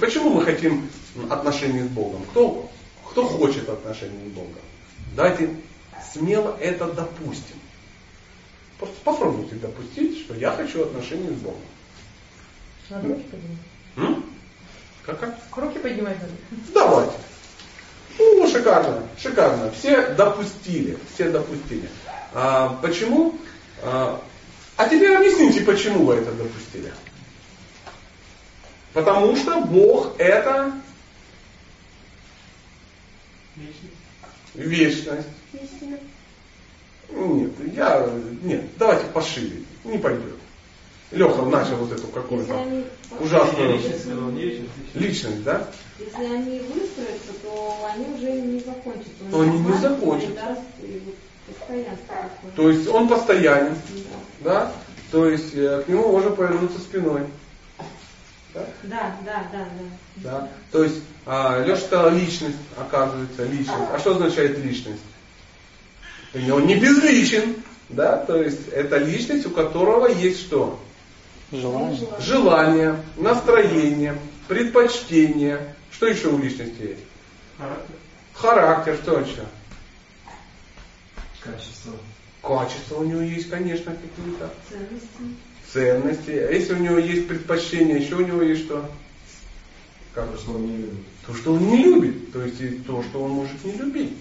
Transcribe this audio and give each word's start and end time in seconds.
Почему 0.00 0.34
мы 0.34 0.44
хотим 0.44 0.86
отношений 1.30 1.80
с 1.80 1.88
Богом? 1.88 2.22
Кто, 2.30 2.70
кто 3.08 3.24
хочет 3.26 3.66
отношений 3.70 4.28
с 4.28 4.32
Богом? 4.32 4.52
Давайте 5.14 5.48
смело 6.12 6.54
это 6.60 6.92
допустим. 6.92 7.56
Просто 8.78 8.96
попробуйте 9.02 9.54
допустить, 9.54 10.18
что 10.18 10.34
я 10.34 10.50
хочу 10.50 10.82
отношений 10.82 11.34
с 11.34 11.40
Богом. 11.40 11.60
Надо 12.90 13.08
руки 13.08 13.24
поднимать. 13.30 14.18
Как, 15.06 15.20
как? 15.20 15.38
Руки 15.56 15.78
поднимать 15.78 16.18
надо. 16.20 16.32
Давайте. 16.74 17.16
Ну, 18.18 18.46
шикарно, 18.46 19.08
шикарно. 19.18 19.70
Все 19.70 20.08
допустили, 20.08 20.98
все 21.14 21.30
допустили. 21.30 21.88
А, 22.34 22.78
почему? 22.82 23.34
А, 23.82 24.20
а 24.76 24.84
теперь 24.86 25.16
объясните, 25.16 25.62
почему 25.62 26.04
вы 26.04 26.16
это 26.16 26.32
допустили. 26.32 26.92
Потому 28.96 29.36
что 29.36 29.60
Бог 29.60 30.14
это 30.16 30.72
вечность. 34.54 35.28
Нет, 37.10 37.50
я, 37.74 38.10
нет, 38.42 38.64
давайте 38.78 39.04
пошире, 39.08 39.64
не 39.84 39.98
пойдет. 39.98 40.32
Леха 41.10 41.42
начал 41.42 41.76
вот 41.76 41.92
эту 41.92 42.06
какую-то 42.06 42.58
ужасную 43.20 43.78
личность, 44.94 45.42
да? 45.44 45.68
Если 45.98 46.24
они 46.24 46.60
выстроятся, 46.60 47.34
то 47.42 47.90
они 47.92 48.06
уже 48.14 48.32
не 48.32 48.60
закончатся. 48.60 49.24
То 49.30 49.40
они 49.42 49.58
не 49.58 49.74
закончатся. 49.74 50.58
То 52.56 52.70
есть 52.70 52.88
он 52.88 53.08
постоянен, 53.08 53.76
да? 54.40 54.50
да? 54.50 54.72
То 55.12 55.28
есть 55.28 55.54
э, 55.54 55.82
к 55.84 55.88
нему 55.88 56.12
можно 56.12 56.30
повернуться 56.30 56.80
спиной. 56.80 57.26
Да, 58.84 59.16
да, 59.24 59.44
да, 59.52 59.68
да. 60.16 60.30
да. 60.30 60.48
То 60.72 60.84
есть 60.84 61.02
а, 61.26 61.62
Леша 61.62 61.80
сказал 61.82 62.10
личность, 62.10 62.56
оказывается, 62.78 63.44
личность. 63.44 63.90
А 63.92 63.98
что 63.98 64.12
означает 64.12 64.58
личность? 64.58 65.02
Он 66.34 66.66
не 66.66 66.76
безличен, 66.76 67.56
да, 67.88 68.16
то 68.18 68.42
есть 68.42 68.68
это 68.68 68.98
личность, 68.98 69.46
у 69.46 69.50
которого 69.50 70.06
есть 70.06 70.40
что? 70.40 70.80
Желание. 71.52 72.08
Желание, 72.20 72.96
настроение, 73.16 74.18
предпочтение. 74.48 75.74
Что 75.92 76.06
еще 76.06 76.28
у 76.28 76.38
личности 76.38 76.82
есть? 76.82 77.04
Характер. 77.56 77.94
Характер, 78.34 78.98
что 79.02 79.20
еще? 79.20 79.44
Качество. 81.40 81.92
Качества 82.42 82.96
у 83.00 83.04
него 83.04 83.20
есть, 83.20 83.50
конечно, 83.50 83.92
какие-то. 83.92 84.50
Ценности. 84.68 85.36
Ценности. 85.72 86.30
А 86.30 86.52
если 86.52 86.74
у 86.74 86.78
него 86.78 86.98
есть 86.98 87.26
предпочтение, 87.28 87.98
еще 87.98 88.16
у 88.16 88.26
него 88.26 88.42
есть 88.42 88.64
что? 88.64 88.88
Как 90.14 90.30
то, 90.30 90.38
что 90.38 90.52
он 90.52 90.66
не 90.66 90.76
любит. 90.76 91.04
То, 91.26 91.34
что 91.34 91.52
он 91.54 91.66
не 91.66 91.76
любит. 91.82 92.32
То 92.32 92.42
есть 92.42 92.60
и 92.60 92.68
то, 92.68 93.02
что 93.02 93.22
он 93.22 93.32
может 93.32 93.64
не 93.64 93.72
любить. 93.72 94.12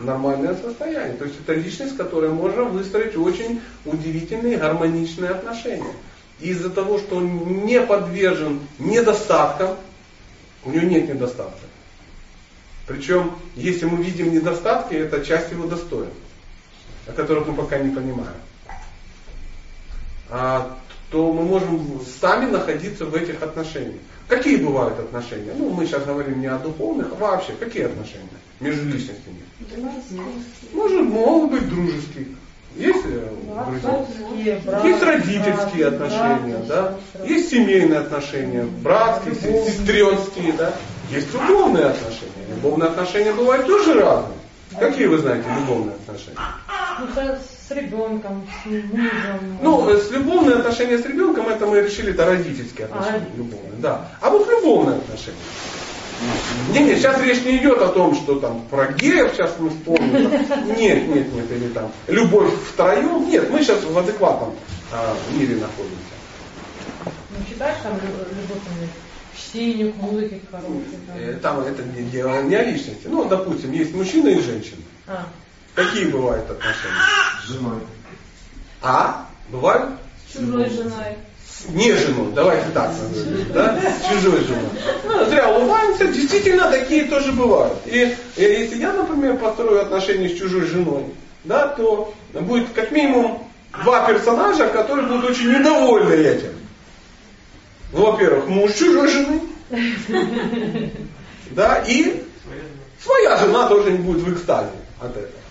Нормальное 0.00 0.56
состояние. 0.56 1.16
То 1.16 1.24
есть 1.24 1.38
это 1.40 1.54
личность, 1.54 1.94
с 1.94 1.96
которой 1.96 2.30
можно 2.30 2.64
выстроить 2.64 3.16
очень 3.16 3.60
удивительные 3.84 4.56
гармоничные 4.56 5.30
отношения. 5.30 5.92
И 6.40 6.48
из-за 6.48 6.70
того, 6.70 6.98
что 6.98 7.16
он 7.16 7.64
не 7.64 7.80
подвержен 7.80 8.60
недостаткам, 8.78 9.76
у 10.64 10.70
него 10.70 10.86
нет 10.86 11.08
недостатков. 11.08 11.60
Причем, 12.86 13.32
если 13.56 13.86
мы 13.86 14.02
видим 14.02 14.32
недостатки, 14.32 14.94
это 14.94 15.24
часть 15.24 15.52
его 15.52 15.66
достоинств, 15.66 16.16
о 17.06 17.12
которых 17.12 17.46
мы 17.46 17.54
пока 17.54 17.78
не 17.78 17.94
понимаем. 17.94 18.36
А, 20.30 20.78
то 21.10 21.32
мы 21.32 21.42
можем 21.42 22.00
сами 22.20 22.50
находиться 22.50 23.04
в 23.04 23.14
этих 23.14 23.42
отношениях. 23.42 24.00
Какие 24.26 24.56
бывают 24.56 24.98
отношения? 24.98 25.52
Ну, 25.56 25.70
мы 25.70 25.86
сейчас 25.86 26.04
говорим 26.04 26.40
не 26.40 26.46
о 26.46 26.58
духовных, 26.58 27.08
а 27.12 27.14
вообще, 27.14 27.52
какие 27.52 27.84
отношения 27.84 28.28
между 28.58 28.86
личностями? 28.86 29.42
Может, 30.72 31.02
могут 31.02 31.52
быть 31.52 31.68
дружеские. 31.68 32.26
Есть 32.76 33.04
э, 33.04 33.28
друзья? 33.68 34.60
Есть 34.82 35.02
родительские 35.02 35.86
отношения, 35.86 36.58
да? 36.66 36.96
Есть 37.24 37.50
семейные 37.50 38.00
отношения, 38.00 38.64
братские, 38.64 39.34
сестренские, 39.36 40.52
да? 40.54 40.74
Есть 41.10 41.32
любовные 41.32 41.84
отношения. 41.84 42.32
Любовные 42.56 42.88
отношения 42.88 43.32
бывают 43.32 43.66
тоже 43.66 43.94
разные. 43.94 44.38
Какие 44.80 45.06
вы 45.06 45.18
знаете 45.18 45.46
любовные 45.60 45.94
отношения? 45.94 46.38
Ну, 47.00 47.06
с, 47.08 47.68
с 47.68 47.70
ребенком, 47.70 48.46
с 48.62 48.66
мужем. 48.66 49.58
Ну, 49.62 49.90
с 49.90 50.10
любовные 50.10 50.56
отношения 50.56 50.98
с 50.98 51.06
ребенком, 51.06 51.48
это 51.48 51.66
мы 51.66 51.80
решили, 51.80 52.12
это 52.12 52.26
родительские 52.26 52.86
отношения, 52.86 53.26
а, 53.32 53.36
любовные, 53.36 53.72
да. 53.78 54.08
А 54.20 54.30
вот 54.30 54.48
любовные 54.48 54.98
отношения. 54.98 55.38
Нет, 56.70 56.86
нет, 56.86 56.98
сейчас 56.98 57.20
речь 57.22 57.44
не 57.44 57.58
идет 57.58 57.82
о 57.82 57.88
том, 57.88 58.14
что 58.14 58.38
там 58.38 58.64
про 58.70 58.92
геев 58.92 59.32
сейчас 59.34 59.54
мы 59.58 59.70
вспомним. 59.70 60.30
Нет, 60.76 61.08
нет, 61.08 61.32
нет, 61.32 61.50
или 61.50 61.68
там 61.68 61.90
любовь 62.06 62.52
втроем. 62.72 63.28
Нет, 63.28 63.50
мы 63.50 63.62
сейчас 63.62 63.82
в 63.82 63.98
адекватном 63.98 64.54
а, 64.92 65.16
мире 65.32 65.56
находимся. 65.56 66.14
Ну, 67.04 67.44
считаешь 67.48 67.78
там 67.82 67.94
любовь 67.94 68.62
чтению, 69.36 69.92
к 69.92 69.96
музыке 69.96 70.40
хорошей? 70.50 70.98
Там, 71.06 71.16
э, 71.18 71.32
там 71.34 71.60
это 71.60 71.82
не, 71.82 72.04
дело 72.04 72.42
не 72.42 72.54
о 72.54 72.64
личности. 72.64 73.06
Ну, 73.06 73.24
допустим, 73.24 73.72
есть 73.72 73.94
мужчина 73.94 74.28
и 74.28 74.40
женщина. 74.40 74.82
А. 75.06 75.26
Какие 75.74 76.04
бывают 76.06 76.48
отношения? 76.50 76.94
С 77.42 77.48
женой. 77.48 77.80
А? 78.80 79.26
Бывают? 79.48 79.90
С 80.28 80.36
чужой 80.36 80.70
женой. 80.70 81.16
Не 81.68 81.92
жену, 81.92 82.30
давайте 82.32 82.68
так 82.70 82.90
назовем, 82.90 83.52
да? 83.52 83.80
С 83.80 84.08
чужой 84.12 84.44
женой. 84.44 84.68
Ну, 85.04 85.24
зря 85.30 85.50
улыбаемся, 85.50 86.06
действительно 86.08 86.70
такие 86.70 87.06
тоже 87.06 87.32
бывают. 87.32 87.78
И, 87.86 88.14
и 88.36 88.42
если 88.42 88.76
я, 88.76 88.92
например, 88.92 89.38
построю 89.38 89.80
отношения 89.80 90.28
с 90.28 90.38
чужой 90.38 90.66
женой, 90.66 91.06
да, 91.44 91.68
то 91.68 92.12
будет 92.32 92.72
как 92.74 92.90
минимум 92.90 93.48
два 93.82 94.06
персонажа, 94.06 94.68
которые 94.68 95.06
будут 95.06 95.30
очень 95.30 95.50
недовольны 95.50 96.12
этим. 96.12 96.52
Ну, 97.92 98.10
во-первых, 98.12 98.46
муж 98.48 98.72
чужой 98.74 99.08
жены, 99.08 99.40
да, 101.50 101.82
и 101.86 102.24
своя 103.02 103.38
жена 103.38 103.68
тоже 103.68 103.92
не 103.92 103.98
будет 103.98 104.22
в 104.22 104.34
экстазе 104.34 104.70
от 105.00 105.16
этого. 105.16 105.43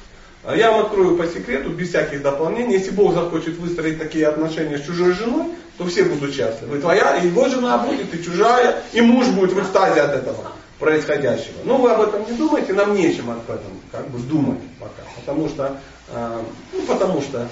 А 0.45 0.55
я 0.57 0.71
вам 0.71 0.85
открою 0.85 1.15
по 1.15 1.25
секрету, 1.25 1.69
без 1.69 1.89
всяких 1.89 2.21
дополнений, 2.21 2.73
если 2.73 2.91
Бог 2.91 3.13
захочет 3.13 3.57
выстроить 3.57 3.97
такие 3.97 4.27
отношения 4.27 4.77
с 4.77 4.85
чужой 4.85 5.13
женой, 5.13 5.47
то 5.77 5.85
все 5.85 6.03
будут 6.03 6.35
счастливы. 6.35 6.77
И 6.77 6.81
твоя, 6.81 7.17
и 7.17 7.27
его 7.27 7.47
жена 7.47 7.77
будет, 7.77 8.13
и 8.13 8.23
чужая, 8.23 8.83
и 8.91 8.99
муж 8.99 9.27
будет 9.27 9.53
в 9.53 9.61
экстазе 9.61 10.01
от 10.01 10.13
этого 10.13 10.51
происходящего. 10.79 11.55
Но 11.63 11.77
вы 11.77 11.91
об 11.91 12.01
этом 12.01 12.29
не 12.29 12.37
думайте, 12.37 12.73
нам 12.73 12.93
нечем 12.93 13.29
об 13.29 13.49
этом 13.49 13.71
как 13.89 14.09
бы 14.09 14.19
думать 14.19 14.59
пока. 14.79 15.03
Потому 15.15 15.47
что, 15.47 15.77
э, 16.09 16.41
ну 16.73 16.81
потому 16.81 17.21
что 17.21 17.47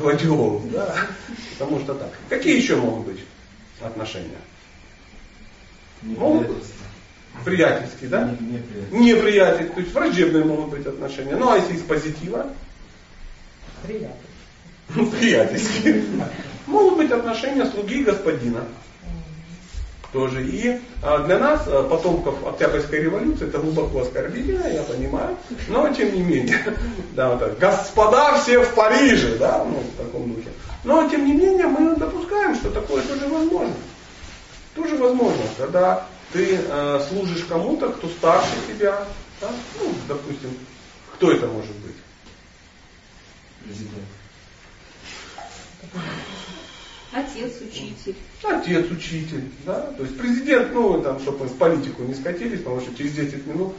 гладиолус, 0.00 0.62
да, 0.72 0.94
потому 1.58 1.80
что 1.80 1.94
так. 1.94 2.10
Какие 2.30 2.56
еще 2.56 2.76
могут 2.76 3.06
быть 3.06 3.20
отношения? 3.82 4.40
Могут 6.02 6.48
быть? 7.34 7.44
Приятельские, 7.44 8.10
да? 8.10 8.24
Неприятельские. 8.24 9.00
Неприятельские. 9.00 9.74
То 9.74 9.80
есть 9.80 9.94
враждебные 9.94 10.44
могут 10.44 10.70
быть 10.70 10.86
отношения. 10.86 11.36
Ну 11.36 11.50
а 11.50 11.58
если 11.58 11.74
из 11.74 11.82
позитива? 11.82 12.46
Приятельские. 13.82 14.24
Приятельские. 15.18 16.04
Могут 16.66 16.98
быть 16.98 17.10
отношения 17.10 17.66
слуги 17.66 18.00
и 18.00 18.04
господина. 18.04 18.64
Тоже. 20.12 20.46
И 20.46 20.80
а, 21.02 21.18
для 21.24 21.40
нас, 21.40 21.64
а, 21.66 21.82
потомков 21.82 22.46
Октябрьской 22.46 23.00
революции, 23.00 23.48
это 23.48 23.58
глубоко 23.58 24.02
оскорбительно, 24.02 24.64
я 24.68 24.84
понимаю. 24.84 25.36
Но 25.68 25.92
тем 25.92 26.14
не 26.14 26.22
менее. 26.22 26.58
Да, 27.14 27.30
вот 27.30 27.40
так. 27.40 27.58
Господа 27.58 28.38
все 28.38 28.60
в 28.60 28.74
Париже, 28.74 29.36
да, 29.38 29.64
ну, 29.64 29.78
в 29.78 29.96
таком 29.96 30.32
духе. 30.32 30.48
Но 30.84 31.08
тем 31.08 31.26
не 31.26 31.32
менее 31.32 31.66
мы 31.66 31.96
допускаем, 31.96 32.54
что 32.54 32.70
такое 32.70 33.02
тоже 33.02 33.26
возможно. 33.26 33.74
Тоже 34.74 34.96
возможно, 34.96 35.42
когда 35.58 36.06
ты 36.32 36.60
э, 36.60 37.06
служишь 37.08 37.44
кому-то, 37.44 37.90
кто 37.90 38.08
старше 38.08 38.54
тебя, 38.68 39.06
да? 39.40 39.50
ну, 39.80 39.94
допустим, 40.08 40.50
кто 41.14 41.32
это 41.32 41.46
может 41.46 41.74
быть? 41.76 41.96
Президент. 43.64 44.04
Отец, 47.12 47.52
учитель. 47.60 48.16
Отец, 48.42 48.90
учитель, 48.90 49.48
да. 49.64 49.92
То 49.96 50.02
есть 50.02 50.18
президент, 50.18 50.72
ну, 50.74 51.00
там, 51.00 51.20
чтобы 51.20 51.44
мы 51.44 51.46
в 51.46 51.56
политику 51.56 52.02
не 52.02 52.14
скатились, 52.14 52.58
потому 52.58 52.80
что 52.80 52.94
через 52.96 53.12
10 53.12 53.46
минут 53.46 53.74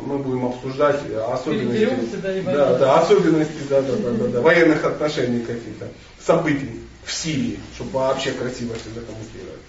мы 0.00 0.18
будем 0.18 0.46
обсуждать 0.46 1.00
особенности, 1.32 2.16
да, 2.16 2.32
да, 2.42 2.78
да, 2.78 3.00
особенности 3.00 3.62
да, 3.68 3.82
да, 3.82 3.96
да, 3.96 4.10
да, 4.10 4.26
да, 4.26 4.40
военных 4.40 4.84
отношений 4.84 5.40
каких-то, 5.40 5.88
событий 6.18 6.80
в 7.04 7.12
Сирии, 7.12 7.60
чтобы 7.74 7.92
вообще 7.92 8.32
красиво 8.32 8.74
все 8.74 8.90
закамуфлировать. 8.90 9.60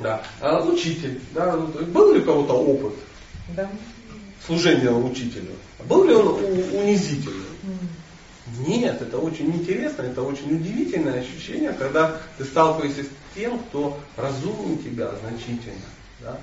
Да. 0.00 0.22
А 0.40 0.62
учитель, 0.62 1.20
да, 1.34 1.56
ну, 1.56 1.66
был 1.86 2.12
ли 2.12 2.20
у 2.20 2.24
кого-то 2.24 2.54
опыт 2.54 2.94
да. 3.56 3.68
служения 4.46 4.90
учителю? 4.90 5.52
Был 5.84 6.04
ли 6.04 6.14
он 6.14 6.42
унизительный? 6.72 7.44
Нет, 8.66 9.02
это 9.02 9.18
очень 9.18 9.46
интересно, 9.46 10.02
это 10.02 10.22
очень 10.22 10.56
удивительное 10.56 11.20
ощущение, 11.20 11.72
когда 11.72 12.16
ты 12.38 12.44
сталкиваешься 12.44 13.02
с 13.02 13.08
тем, 13.34 13.58
кто 13.58 13.98
разумнее 14.16 14.78
тебя 14.78 15.10
значительно. 15.20 15.76
да, 16.20 16.40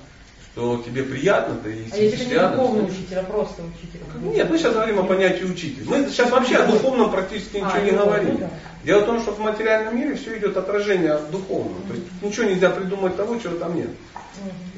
что 0.56 0.82
тебе 0.86 1.04
приятно, 1.04 1.56
ты 1.62 1.70
А 1.92 1.98
если 1.98 2.16
сидишь 2.16 2.32
рядом. 2.32 2.52
духовный 2.60 2.80
слушаешь. 2.84 3.00
учитель, 3.02 3.18
а 3.20 3.24
просто 3.24 3.62
учитель? 3.64 4.00
Нет, 4.38 4.50
мы 4.50 4.58
сейчас 4.58 4.74
говорим 4.74 5.00
о 5.00 5.04
понятии 5.04 5.44
учитель. 5.44 5.84
Мы 5.86 6.08
сейчас 6.08 6.32
вообще 6.32 6.56
о 6.56 6.66
духовном 6.72 7.12
практически 7.12 7.58
ничего 7.58 7.72
А, 7.74 7.82
не 7.82 7.92
ну, 7.92 8.06
говорим. 8.06 8.38
да. 8.38 8.50
Дело 8.86 9.02
в 9.02 9.06
том, 9.06 9.20
что 9.20 9.32
в 9.34 9.40
материальном 9.40 9.98
мире 10.00 10.16
все 10.16 10.38
идет 10.38 10.56
отражение 10.56 11.12
от 11.12 11.30
духовного. 11.30 11.76
То 11.90 11.94
есть 11.96 12.06
ничего 12.22 12.46
нельзя 12.46 12.70
придумать 12.70 13.18
того, 13.18 13.38
чего 13.38 13.56
там 13.58 13.76
нет. 13.76 13.90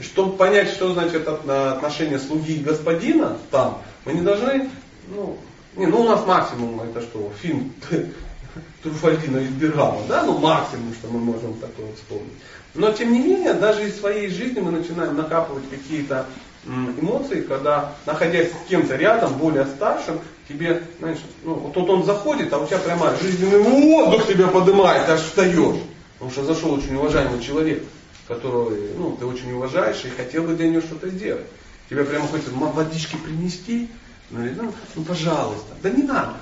Чтобы 0.02 0.36
понять, 0.36 0.70
что 0.70 0.92
значит 0.94 1.28
от- 1.28 1.46
на- 1.46 1.74
отношение 1.74 2.18
слуги 2.18 2.54
и 2.56 2.64
господина 2.64 3.38
там, 3.52 3.84
мы 4.06 4.14
не 4.14 4.22
должны, 4.22 4.70
ну, 5.14 5.38
не, 5.76 5.86
ну 5.86 6.02
у 6.02 6.08
нас 6.10 6.26
максимум 6.26 6.82
это 6.82 7.02
что, 7.02 7.32
фильм 7.40 7.72
Труфальдина 8.84 9.38
из 9.38 9.50
Бергама, 9.50 10.02
да, 10.08 10.24
ну 10.24 10.38
максимум, 10.38 10.94
что 10.94 11.08
мы 11.10 11.20
можем 11.20 11.54
такое 11.56 11.92
вспомнить. 11.94 12.34
Но 12.74 12.92
тем 12.92 13.12
не 13.12 13.20
менее, 13.20 13.54
даже 13.54 13.88
из 13.88 14.00
своей 14.00 14.30
жизни 14.30 14.60
мы 14.60 14.72
начинаем 14.72 15.16
накапывать 15.16 15.70
какие-то 15.70 16.26
эмоции, 16.66 17.42
когда, 17.42 17.96
находясь 18.06 18.52
с 18.52 18.70
кем-то 18.70 18.96
рядом, 18.96 19.34
более 19.38 19.66
старшим, 19.66 20.20
тебе, 20.50 20.84
знаешь, 21.00 21.20
ну, 21.44 21.56
вот 21.56 21.74
тут 21.74 21.90
он 21.90 22.04
заходит, 22.04 22.52
а 22.54 22.60
у 22.60 22.68
тебя 22.68 22.80
прямо 22.80 23.16
жизненный 23.22 23.60
воздух 23.60 24.28
тебя 24.28 24.48
поднимает, 24.48 25.10
аж 25.10 25.22
встаешь. 25.22 25.82
Потому 26.14 26.32
что 26.32 26.44
зашел 26.44 26.74
очень 26.74 26.96
уважаемый 26.96 27.42
человек, 27.42 27.84
которого 28.28 28.74
ну, 28.98 29.16
ты 29.18 29.26
очень 29.26 29.54
уважаешь 29.54 30.04
и 30.04 30.10
хотел 30.10 30.44
бы 30.44 30.56
для 30.56 30.70
него 30.70 30.82
что-то 30.82 31.10
сделать. 31.10 31.46
Тебе 31.90 32.04
прямо 32.04 32.28
хочется 32.28 32.52
водички 32.54 33.16
принести, 33.16 33.88
ну, 34.30 34.40
ну, 34.56 34.74
ну, 34.96 35.04
пожалуйста. 35.04 35.74
Да 35.82 35.90
не 35.90 36.04
надо. 36.04 36.34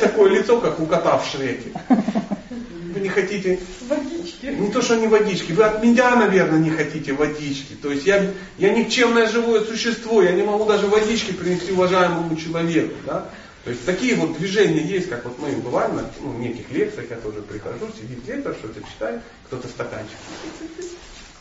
Такое 0.00 0.30
лицо, 0.38 0.60
как 0.60 0.80
у 0.80 0.86
кота 0.86 1.18
в 1.18 1.26
Шреке. 1.30 1.72
Вы 1.88 3.00
не 3.00 3.08
хотите, 3.08 3.58
Водички. 3.88 4.46
не 4.46 4.70
то, 4.70 4.80
что 4.80 4.96
не 4.96 5.06
водички, 5.06 5.52
вы 5.52 5.64
от 5.64 5.82
меня, 5.84 6.16
наверное, 6.16 6.58
не 6.58 6.70
хотите 6.70 7.12
водички. 7.12 7.74
То 7.74 7.90
есть 7.92 8.06
я, 8.06 8.32
я 8.56 8.72
никчемное 8.72 9.28
живое 9.28 9.64
существо, 9.64 10.22
я 10.22 10.32
не 10.32 10.42
могу 10.42 10.64
даже 10.64 10.86
водички 10.86 11.32
принести 11.32 11.72
уважаемому 11.72 12.34
человеку. 12.36 12.94
Да? 13.04 13.28
То 13.64 13.70
есть 13.70 13.84
такие 13.84 14.14
вот 14.14 14.38
движения 14.38 14.80
есть, 14.80 15.08
как 15.08 15.24
вот 15.24 15.38
мы 15.38 15.50
бываем 15.56 15.96
на 15.96 16.10
ну, 16.20 16.38
неких 16.38 16.70
лекциях, 16.70 17.10
я 17.10 17.16
тоже 17.16 17.42
прихожу, 17.42 17.86
сидит 18.00 18.26
лектор, 18.26 18.54
что-то 18.54 18.80
читает, 18.80 19.20
кто-то 19.46 19.68
стаканчик. 19.68 20.16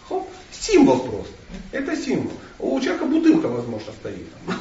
Хоп, 0.10 0.28
символ 0.52 1.00
просто. 1.00 1.34
Это 1.72 1.96
символ. 1.96 2.34
У 2.60 2.80
человека 2.80 3.06
бутылка, 3.06 3.48
возможно, 3.48 3.94
стоит. 4.00 4.26
Да? 4.48 4.56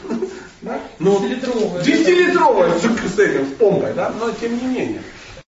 Но- 0.98 1.18
Десятилитровая. 1.18 1.82
10-литровая 1.82 2.78
с 2.78 3.08
с 3.08 3.18
этим, 3.18 3.46
с 3.46 3.52
помпой, 3.54 3.92
да? 3.94 4.12
но 4.20 4.30
тем 4.30 4.56
не 4.56 4.66
менее. 4.66 5.02